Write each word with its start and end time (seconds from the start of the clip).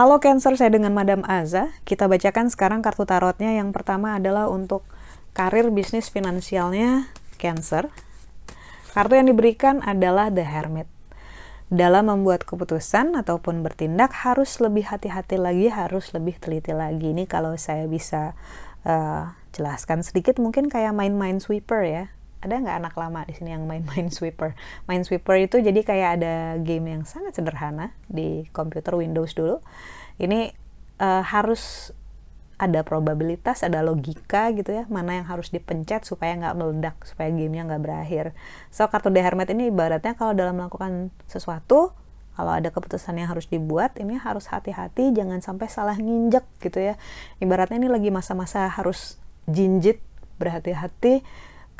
Halo 0.00 0.16
Cancer, 0.16 0.56
saya 0.56 0.72
dengan 0.72 0.96
Madam 0.96 1.20
Aza. 1.28 1.76
Kita 1.84 2.08
bacakan 2.08 2.48
sekarang 2.48 2.80
kartu 2.80 3.04
tarotnya. 3.04 3.52
Yang 3.52 3.76
pertama 3.76 4.16
adalah 4.16 4.48
untuk 4.48 4.80
karir 5.36 5.68
bisnis 5.68 6.08
finansialnya 6.08 7.12
Cancer. 7.36 7.92
Kartu 8.96 9.20
yang 9.20 9.28
diberikan 9.28 9.84
adalah 9.84 10.32
The 10.32 10.40
Hermit. 10.40 10.88
Dalam 11.68 12.08
membuat 12.08 12.48
keputusan 12.48 13.12
ataupun 13.12 13.60
bertindak 13.60 14.16
harus 14.24 14.56
lebih 14.64 14.88
hati-hati 14.88 15.36
lagi, 15.36 15.68
harus 15.68 16.16
lebih 16.16 16.40
teliti 16.40 16.72
lagi. 16.72 17.12
Ini 17.12 17.28
kalau 17.28 17.52
saya 17.60 17.84
bisa 17.84 18.32
uh, 18.88 19.36
jelaskan 19.52 20.00
sedikit, 20.00 20.40
mungkin 20.40 20.72
kayak 20.72 20.96
main-main 20.96 21.44
sweeper 21.44 21.84
ya 21.84 22.08
ada 22.40 22.54
nggak 22.56 22.76
anak 22.80 22.94
lama 22.96 23.20
di 23.28 23.36
sini 23.36 23.52
yang 23.52 23.68
main 23.68 23.84
Minesweeper? 23.84 24.56
Minesweeper 24.88 25.36
itu 25.36 25.60
jadi 25.60 25.80
kayak 25.84 26.10
ada 26.20 26.34
game 26.60 26.96
yang 26.96 27.02
sangat 27.04 27.36
sederhana 27.36 27.92
di 28.08 28.48
komputer 28.56 28.96
Windows 28.96 29.36
dulu. 29.36 29.60
Ini 30.16 30.52
uh, 31.00 31.24
harus 31.24 31.92
ada 32.60 32.84
probabilitas, 32.84 33.64
ada 33.64 33.80
logika 33.80 34.52
gitu 34.52 34.76
ya, 34.76 34.84
mana 34.92 35.16
yang 35.16 35.26
harus 35.32 35.48
dipencet 35.48 36.04
supaya 36.04 36.36
nggak 36.36 36.56
meledak, 36.60 36.96
supaya 37.08 37.32
gamenya 37.32 37.64
nggak 37.64 37.82
berakhir. 37.82 38.36
So 38.68 38.84
kartu 38.92 39.08
The 39.08 39.24
Hermit 39.24 39.48
ini 39.48 39.72
ibaratnya 39.72 40.12
kalau 40.12 40.36
dalam 40.36 40.60
melakukan 40.60 41.08
sesuatu, 41.24 41.96
kalau 42.36 42.52
ada 42.52 42.68
keputusan 42.68 43.16
yang 43.16 43.32
harus 43.32 43.48
dibuat, 43.48 43.96
ini 43.96 44.20
harus 44.20 44.48
hati-hati, 44.52 45.12
jangan 45.16 45.40
sampai 45.40 45.72
salah 45.72 45.96
nginjek 45.96 46.44
gitu 46.60 46.80
ya. 46.80 46.94
Ibaratnya 47.40 47.80
ini 47.80 47.88
lagi 47.88 48.12
masa-masa 48.12 48.68
harus 48.68 49.16
jinjit, 49.48 50.04
berhati-hati, 50.36 51.24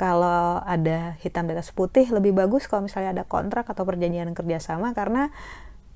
kalau 0.00 0.64
ada 0.64 1.20
hitam 1.20 1.44
di 1.44 1.52
atas 1.52 1.76
putih 1.76 2.08
lebih 2.08 2.32
bagus 2.32 2.64
kalau 2.64 2.88
misalnya 2.88 3.20
ada 3.20 3.24
kontrak 3.28 3.68
atau 3.68 3.84
perjanjian 3.84 4.32
kerjasama 4.32 4.96
karena 4.96 5.28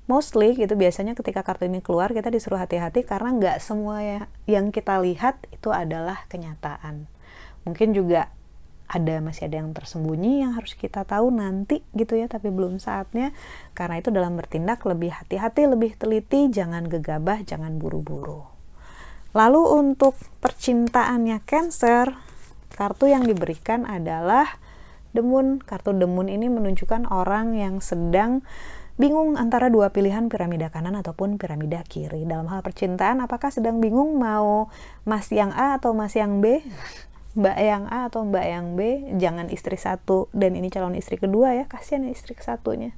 mostly 0.05 0.53
gitu 0.53 0.77
biasanya 0.77 1.17
ketika 1.17 1.41
kartu 1.41 1.65
ini 1.65 1.81
keluar 1.81 2.13
kita 2.13 2.29
disuruh 2.29 2.61
hati-hati 2.61 3.01
karena 3.01 3.33
nggak 3.33 3.57
semua 3.57 4.05
ya, 4.05 4.29
yang 4.45 4.69
kita 4.69 5.01
lihat 5.01 5.41
itu 5.49 5.73
adalah 5.73 6.29
kenyataan. 6.29 7.09
Mungkin 7.65 7.97
juga 7.97 8.29
ada 8.85 9.17
masih 9.17 9.49
ada 9.49 9.65
yang 9.65 9.73
tersembunyi 9.73 10.45
yang 10.45 10.53
harus 10.53 10.77
kita 10.77 11.01
tahu 11.09 11.33
nanti 11.33 11.81
gitu 11.97 12.13
ya 12.13 12.29
tapi 12.29 12.53
belum 12.53 12.77
saatnya. 12.77 13.33
Karena 13.73 13.97
itu 13.97 14.13
dalam 14.13 14.37
bertindak 14.37 14.85
lebih 14.85 15.17
hati-hati 15.17 15.65
lebih 15.65 15.97
teliti 15.97 16.53
jangan 16.53 16.85
gegabah 16.85 17.41
jangan 17.41 17.81
buru-buru. 17.81 18.45
Lalu 19.33 19.61
untuk 19.81 20.13
percintaannya 20.45 21.41
Cancer 21.49 22.24
Kartu 22.75 23.07
yang 23.07 23.23
diberikan 23.23 23.87
adalah 23.87 24.59
demun. 25.15 25.63
Kartu 25.63 25.95
demun 25.95 26.27
ini 26.27 26.51
menunjukkan 26.51 27.07
orang 27.07 27.55
yang 27.55 27.79
sedang 27.79 28.43
bingung 28.99 29.39
antara 29.39 29.71
dua 29.71 29.91
pilihan 29.95 30.27
piramida 30.27 30.67
kanan 30.67 30.99
ataupun 30.99 31.39
piramida 31.39 31.83
kiri. 31.87 32.27
Dalam 32.27 32.51
hal 32.51 32.59
percintaan, 32.59 33.23
apakah 33.23 33.47
sedang 33.47 33.79
bingung 33.79 34.19
mau 34.19 34.67
mas 35.07 35.31
yang 35.31 35.55
A 35.55 35.79
atau 35.79 35.95
mas 35.95 36.15
yang 36.19 36.43
B? 36.43 36.59
Mbak 37.39 37.57
yang 37.59 37.83
A 37.91 38.07
atau 38.07 38.23
Mbak 38.27 38.45
yang 38.47 38.65
B? 38.79 38.79
Jangan 39.19 39.47
istri 39.51 39.75
satu 39.75 40.31
dan 40.31 40.55
ini 40.55 40.71
calon 40.71 40.95
istri 40.95 41.19
kedua 41.19 41.51
ya, 41.55 41.67
kasihan 41.67 42.07
istri 42.07 42.35
kesatunya. 42.35 42.95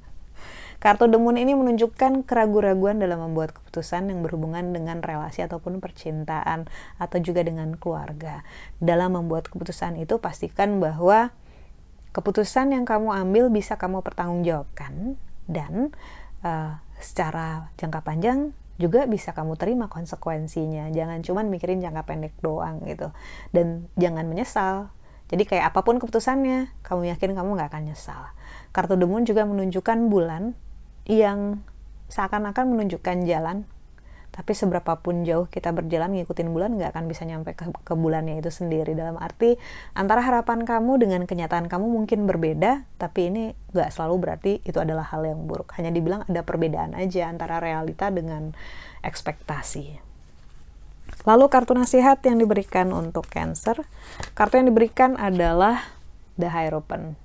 Kartu 0.78 1.10
demun 1.10 1.34
ini 1.34 1.58
menunjukkan 1.58 2.22
keraguan-raguan 2.22 3.02
dalam 3.02 3.18
membuat 3.18 3.50
keputusan 3.50 4.14
yang 4.14 4.22
berhubungan 4.22 4.70
dengan 4.70 5.02
relasi 5.02 5.42
ataupun 5.42 5.82
percintaan 5.82 6.70
atau 7.02 7.18
juga 7.18 7.42
dengan 7.42 7.74
keluarga. 7.74 8.46
Dalam 8.78 9.18
membuat 9.18 9.50
keputusan 9.50 9.98
itu 9.98 10.22
pastikan 10.22 10.78
bahwa 10.78 11.34
keputusan 12.14 12.78
yang 12.78 12.86
kamu 12.86 13.10
ambil 13.10 13.50
bisa 13.50 13.74
kamu 13.74 14.06
pertanggungjawabkan 14.06 15.18
dan 15.50 15.90
uh, 16.46 16.78
secara 17.02 17.74
jangka 17.74 18.06
panjang 18.06 18.54
juga 18.78 19.10
bisa 19.10 19.34
kamu 19.34 19.58
terima 19.58 19.90
konsekuensinya. 19.90 20.94
Jangan 20.94 21.26
cuma 21.26 21.42
mikirin 21.42 21.82
jangka 21.82 22.06
pendek 22.06 22.38
doang 22.38 22.86
gitu. 22.86 23.10
Dan 23.50 23.90
jangan 23.98 24.30
menyesal. 24.30 24.94
Jadi 25.26 25.42
kayak 25.44 25.74
apa 25.74 25.82
pun 25.82 25.98
keputusannya, 25.98 26.70
kamu 26.86 27.10
yakin 27.12 27.34
kamu 27.34 27.58
nggak 27.58 27.68
akan 27.74 27.82
nyesal. 27.90 28.22
Kartu 28.70 28.94
demun 28.94 29.26
juga 29.26 29.42
menunjukkan 29.42 30.06
bulan 30.06 30.54
yang 31.08 31.64
seakan-akan 32.12 32.68
menunjukkan 32.68 33.24
jalan 33.24 33.64
tapi 34.28 34.54
seberapapun 34.54 35.26
jauh 35.26 35.50
kita 35.50 35.74
berjalan 35.74 36.14
ngikutin 36.14 36.48
bulan 36.54 36.78
nggak 36.78 36.94
akan 36.94 37.10
bisa 37.10 37.26
nyampe 37.26 37.58
ke, 37.58 37.74
ke 37.74 37.94
bulannya 37.98 38.38
itu 38.38 38.54
sendiri. 38.54 38.94
Dalam 38.94 39.18
arti 39.18 39.58
antara 39.98 40.22
harapan 40.22 40.62
kamu 40.62 41.00
dengan 41.00 41.26
kenyataan 41.26 41.66
kamu 41.66 41.90
mungkin 41.90 42.28
berbeda 42.28 42.86
tapi 43.02 43.34
ini 43.34 43.44
nggak 43.74 43.90
selalu 43.90 44.14
berarti 44.22 44.52
itu 44.62 44.78
adalah 44.78 45.10
hal 45.10 45.26
yang 45.26 45.48
buruk. 45.48 45.74
Hanya 45.74 45.90
dibilang 45.90 46.22
ada 46.28 46.46
perbedaan 46.46 46.94
aja 46.94 47.26
antara 47.26 47.58
realita 47.58 48.14
dengan 48.14 48.54
ekspektasi. 49.02 50.06
Lalu 51.26 51.44
kartu 51.50 51.74
nasihat 51.74 52.22
yang 52.22 52.38
diberikan 52.38 52.94
untuk 52.94 53.26
cancer. 53.26 53.82
Kartu 54.38 54.60
yang 54.60 54.70
diberikan 54.70 55.18
adalah 55.18 55.82
the 56.38 56.46
hierophant 56.46 57.18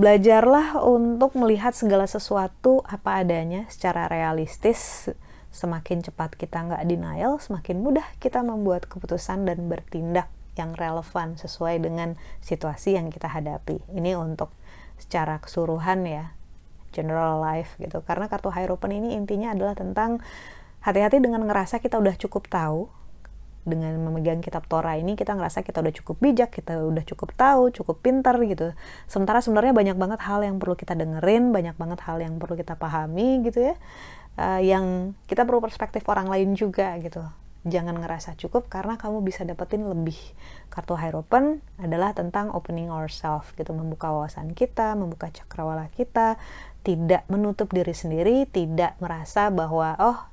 Belajarlah 0.00 0.80
untuk 0.80 1.36
melihat 1.36 1.76
segala 1.76 2.08
sesuatu 2.08 2.80
apa 2.88 3.20
adanya 3.20 3.68
secara 3.68 4.08
realistis. 4.08 5.12
Semakin 5.52 6.00
cepat 6.00 6.40
kita 6.40 6.56
nggak 6.56 6.88
denial, 6.88 7.36
semakin 7.36 7.84
mudah 7.84 8.08
kita 8.16 8.40
membuat 8.40 8.88
keputusan 8.88 9.44
dan 9.44 9.68
bertindak 9.68 10.32
yang 10.56 10.72
relevan 10.72 11.36
sesuai 11.36 11.84
dengan 11.84 12.16
situasi 12.40 12.96
yang 12.96 13.12
kita 13.12 13.28
hadapi. 13.28 13.84
Ini 13.92 14.16
untuk 14.16 14.48
secara 14.96 15.36
keseluruhan 15.36 16.08
ya, 16.08 16.32
general 16.96 17.36
life 17.44 17.76
gitu. 17.76 18.00
Karena 18.00 18.24
kartu 18.32 18.48
Hierophant 18.48 18.96
ini 18.96 19.12
intinya 19.12 19.52
adalah 19.52 19.76
tentang 19.76 20.24
hati-hati 20.80 21.20
dengan 21.20 21.44
ngerasa 21.44 21.76
kita 21.76 22.00
udah 22.00 22.16
cukup 22.16 22.48
tahu 22.48 22.88
dengan 23.60 23.92
memegang 24.00 24.40
kitab 24.40 24.64
Torah 24.64 24.96
ini 24.96 25.12
kita 25.12 25.36
ngerasa 25.36 25.60
kita 25.60 25.84
udah 25.84 25.94
cukup 26.00 26.16
bijak, 26.18 26.50
kita 26.50 26.80
udah 26.80 27.04
cukup 27.04 27.36
tahu, 27.36 27.68
cukup 27.70 28.00
pintar 28.00 28.40
gitu. 28.40 28.72
Sementara 29.04 29.44
sebenarnya 29.44 29.76
banyak 29.76 29.96
banget 30.00 30.20
hal 30.24 30.40
yang 30.40 30.56
perlu 30.56 30.74
kita 30.76 30.96
dengerin, 30.96 31.52
banyak 31.52 31.76
banget 31.76 32.00
hal 32.08 32.18
yang 32.24 32.40
perlu 32.40 32.56
kita 32.56 32.80
pahami 32.80 33.44
gitu 33.44 33.72
ya. 33.72 33.74
Uh, 34.40 34.62
yang 34.64 35.12
kita 35.28 35.44
perlu 35.44 35.60
perspektif 35.60 36.06
orang 36.08 36.32
lain 36.32 36.56
juga 36.56 36.96
gitu. 37.04 37.20
Jangan 37.68 38.00
ngerasa 38.00 38.40
cukup 38.40 38.72
karena 38.72 38.96
kamu 38.96 39.20
bisa 39.20 39.44
dapetin 39.44 39.84
lebih. 39.84 40.16
Kartu 40.72 40.96
Hierophant 40.96 41.60
adalah 41.76 42.16
tentang 42.16 42.48
opening 42.56 42.88
ourselves 42.88 43.52
gitu, 43.52 43.76
membuka 43.76 44.08
wawasan 44.08 44.56
kita, 44.56 44.96
membuka 44.96 45.28
cakrawala 45.28 45.92
kita, 45.92 46.40
tidak 46.80 47.28
menutup 47.28 47.68
diri 47.68 47.92
sendiri, 47.92 48.48
tidak 48.48 48.96
merasa 49.04 49.52
bahwa 49.52 49.92
oh 50.00 50.24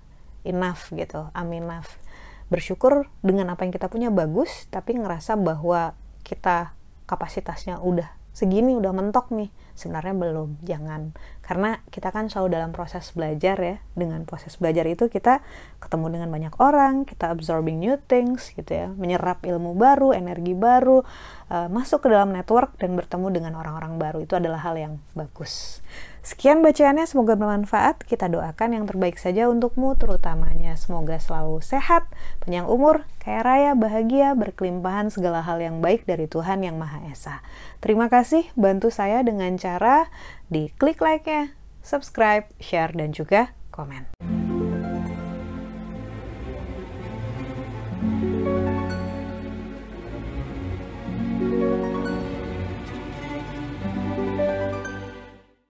enough 0.47 0.87
gitu, 0.95 1.27
I'm 1.35 1.51
enough 1.51 2.06
bersyukur 2.47 3.11
dengan 3.19 3.51
apa 3.51 3.67
yang 3.67 3.73
kita 3.75 3.91
punya 3.91 4.07
bagus 4.07 4.67
tapi 4.71 4.95
ngerasa 4.95 5.35
bahwa 5.35 5.95
kita 6.23 6.75
kapasitasnya 7.07 7.79
udah 7.79 8.17
segini 8.37 8.77
udah 8.77 8.93
mentok 8.93 9.33
nih. 9.33 9.49
Sebenarnya 9.77 10.13
belum 10.13 10.61
jangan. 10.61 11.13
Karena 11.41 11.81
kita 11.89 12.09
kan 12.13 12.29
selalu 12.29 12.53
dalam 12.53 12.69
proses 12.69 13.09
belajar 13.13 13.57
ya. 13.57 13.77
Dengan 13.97 14.25
proses 14.29 14.57
belajar 14.61 14.85
itu 14.85 15.09
kita 15.09 15.41
ketemu 15.81 16.17
dengan 16.17 16.29
banyak 16.29 16.53
orang 16.61 17.05
kita 17.05 17.33
absorbing 17.33 17.81
new 17.81 17.97
things 18.05 18.53
gitu 18.53 18.69
ya. 18.69 18.87
Menyerap 18.93 19.41
ilmu 19.41 19.73
baru 19.73 20.13
energi 20.13 20.53
baru 20.53 21.01
uh, 21.49 21.69
masuk 21.73 22.05
ke 22.05 22.13
dalam 22.13 22.29
network 22.29 22.77
dan 22.77 22.93
bertemu 22.93 23.27
dengan 23.33 23.53
orang-orang 23.57 23.97
baru. 23.97 24.21
Itu 24.21 24.37
adalah 24.37 24.61
hal 24.61 24.77
yang 24.77 24.93
bagus 25.17 25.81
Sekian 26.27 26.59
bacaannya, 26.59 27.07
semoga 27.07 27.39
bermanfaat. 27.39 28.03
Kita 28.03 28.27
doakan 28.27 28.75
yang 28.75 28.83
terbaik 28.83 29.15
saja 29.15 29.47
untukmu, 29.47 29.95
terutamanya 29.95 30.75
semoga 30.75 31.15
selalu 31.23 31.63
sehat, 31.63 32.03
panjang 32.43 32.67
umur, 32.67 33.07
kaya 33.23 33.39
raya, 33.47 33.71
bahagia, 33.79 34.35
berkelimpahan 34.35 35.07
segala 35.07 35.39
hal 35.39 35.63
yang 35.63 35.79
baik 35.79 36.03
dari 36.03 36.27
Tuhan 36.27 36.67
Yang 36.67 36.83
Maha 36.83 36.99
Esa. 37.07 37.39
Terima 37.79 38.11
kasih, 38.11 38.43
bantu 38.59 38.91
saya 38.91 39.23
dengan 39.23 39.55
cara 39.55 40.11
di 40.51 40.67
klik 40.75 40.99
like-nya, 40.99 41.55
subscribe, 41.79 42.51
share, 42.59 42.91
dan 42.91 43.15
juga 43.15 43.55
komen. 43.71 44.11